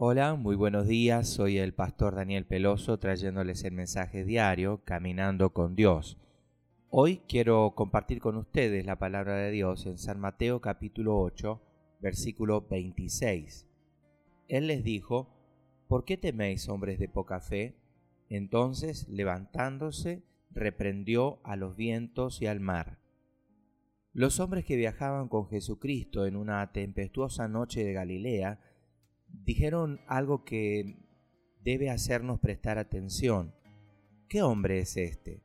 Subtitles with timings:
[0.00, 1.28] Hola, muy buenos días.
[1.28, 6.18] Soy el pastor Daniel Peloso trayéndoles el mensaje diario Caminando con Dios.
[6.88, 11.60] Hoy quiero compartir con ustedes la palabra de Dios en San Mateo capítulo 8,
[11.98, 13.66] versículo 26.
[14.46, 15.34] Él les dijo,
[15.88, 17.74] ¿por qué teméis hombres de poca fe?
[18.28, 20.22] Entonces, levantándose,
[20.52, 23.00] reprendió a los vientos y al mar.
[24.12, 28.60] Los hombres que viajaban con Jesucristo en una tempestuosa noche de Galilea
[29.48, 30.98] dijeron algo que
[31.64, 33.54] debe hacernos prestar atención.
[34.28, 35.42] ¿Qué hombre es este?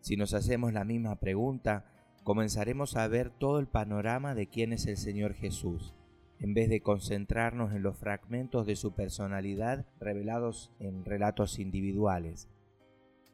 [0.00, 1.90] Si nos hacemos la misma pregunta,
[2.22, 5.94] comenzaremos a ver todo el panorama de quién es el Señor Jesús,
[6.38, 12.50] en vez de concentrarnos en los fragmentos de su personalidad revelados en relatos individuales.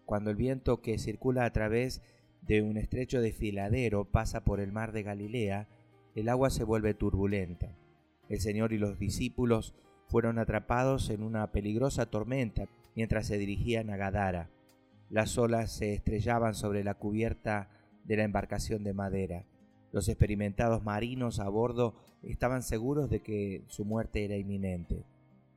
[0.04, 2.00] Cuando el viento que circula a través
[2.42, 5.68] de un estrecho desfiladero pasa por el mar de Galilea,
[6.14, 7.76] el agua se vuelve turbulenta.
[8.28, 9.74] El Señor y los discípulos
[10.06, 14.50] fueron atrapados en una peligrosa tormenta mientras se dirigían a Gadara.
[15.10, 17.68] Las olas se estrellaban sobre la cubierta
[18.04, 19.44] de la embarcación de madera.
[19.92, 25.04] Los experimentados marinos a bordo estaban seguros de que su muerte era inminente.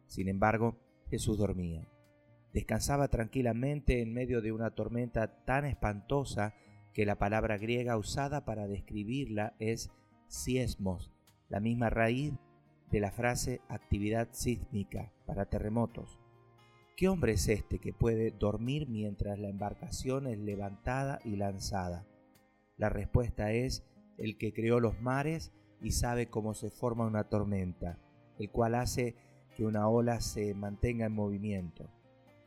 [0.07, 0.77] Sin embargo,
[1.09, 1.87] Jesús dormía.
[2.53, 6.53] Descansaba tranquilamente en medio de una tormenta tan espantosa
[6.93, 9.91] que la palabra griega usada para describirla es
[10.27, 11.11] siesmos,
[11.47, 12.33] la misma raíz
[12.91, 16.19] de la frase actividad sísmica para terremotos.
[16.95, 22.05] ¿Qué hombre es este que puede dormir mientras la embarcación es levantada y lanzada?
[22.77, 23.85] La respuesta es
[24.17, 27.97] el que creó los mares y sabe cómo se forma una tormenta,
[28.37, 29.15] el cual hace
[29.55, 31.89] que una ola se mantenga en movimiento.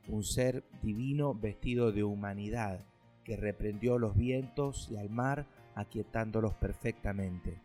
[0.09, 2.85] Un ser divino vestido de humanidad
[3.25, 7.61] que reprendió los vientos y al mar aquietándolos perfectamente.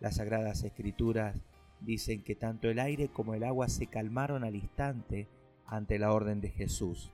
[0.00, 1.42] Las sagradas escrituras
[1.84, 5.28] dicen que tanto el aire como el agua se calmaron al instante
[5.66, 7.10] ante la orden de Jesús.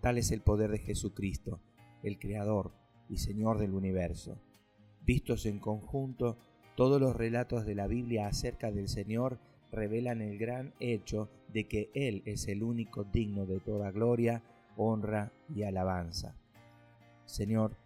[0.00, 1.60] Tal es el poder de Jesucristo,
[2.02, 2.72] el Creador
[3.08, 4.38] y Señor del universo.
[5.04, 6.38] Vistos en conjunto,
[6.76, 9.38] todos los relatos de la Biblia acerca del Señor
[9.70, 14.42] revelan el gran hecho de que Él es el único digno de toda gloria,
[14.76, 16.34] honra y alabanza.
[17.26, 17.76] Señor,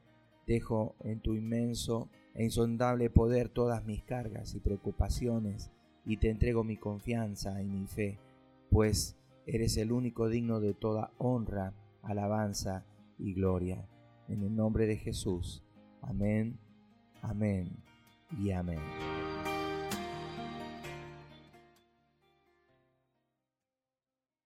[0.46, 5.70] dejo en tu inmenso e insondable poder todas mis cargas y preocupaciones,
[6.04, 8.18] y te entrego mi confianza y mi fe,
[8.70, 11.72] pues eres el único digno de toda honra,
[12.02, 12.84] alabanza
[13.18, 13.88] y gloria.
[14.28, 15.62] En el nombre de Jesús.
[16.02, 16.58] Amén,
[17.22, 17.70] amén
[18.38, 19.13] y amén.